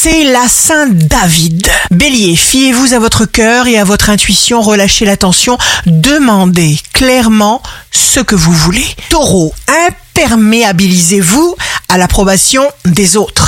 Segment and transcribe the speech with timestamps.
[0.00, 1.68] c'est la Saint-David.
[1.90, 7.60] Bélier, fiez-vous à votre cœur et à votre intuition, relâchez la tension, demandez clairement
[7.90, 8.86] ce que vous voulez.
[9.10, 9.52] Taureau,
[10.14, 11.56] imperméabilisez-vous
[11.88, 13.47] à l'approbation des autres.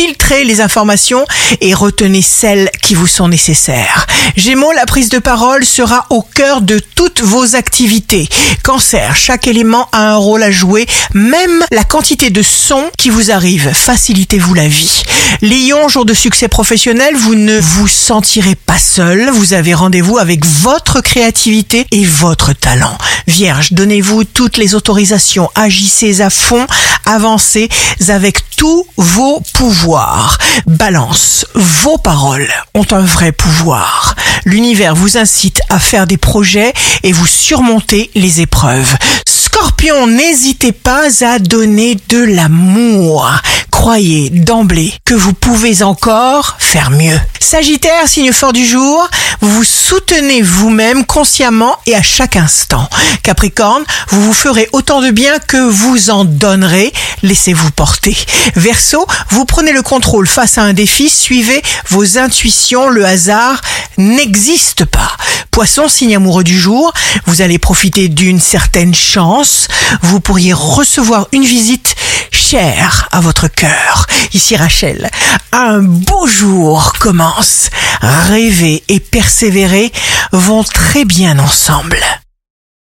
[0.00, 1.26] Filtrez les informations
[1.60, 4.06] et retenez celles qui vous sont nécessaires.
[4.34, 8.26] Gémeaux, la prise de parole sera au cœur de toutes vos activités.
[8.64, 13.30] Cancer, chaque élément a un rôle à jouer, même la quantité de sons qui vous
[13.30, 13.72] arrivent.
[13.74, 15.02] Facilitez-vous la vie.
[15.42, 19.28] Lion, jour de succès professionnel, vous ne vous sentirez pas seul.
[19.30, 22.96] Vous avez rendez-vous avec votre créativité et votre talent.
[23.30, 25.48] Vierge, donnez-vous toutes les autorisations.
[25.54, 26.66] Agissez à fond.
[27.06, 27.68] Avancez
[28.08, 30.36] avec tous vos pouvoirs.
[30.66, 34.16] Balance, vos paroles ont un vrai pouvoir.
[34.44, 36.72] L'univers vous incite à faire des projets
[37.04, 38.96] et vous surmonter les épreuves.
[39.28, 43.30] Scorpion, n'hésitez pas à donner de l'amour
[43.90, 47.18] croyez d'emblée que vous pouvez encore faire mieux.
[47.40, 49.10] Sagittaire, signe fort du jour,
[49.40, 52.88] vous vous soutenez vous-même consciemment et à chaque instant.
[53.24, 56.92] Capricorne, vous vous ferez autant de bien que vous en donnerez,
[57.24, 58.16] laissez-vous porter.
[58.54, 63.60] Verseau, vous prenez le contrôle face à un défi, suivez vos intuitions, le hasard
[63.98, 65.16] n'existe pas.
[65.50, 66.92] Poisson, signe amoureux du jour,
[67.26, 69.66] vous allez profiter d'une certaine chance,
[70.02, 71.89] vous pourriez recevoir une visite
[72.50, 74.06] chère à votre cœur.
[74.34, 75.08] Ici Rachel,
[75.52, 77.70] un beau jour commence.
[78.00, 79.92] Rêver et persévérer
[80.32, 82.02] vont très bien ensemble.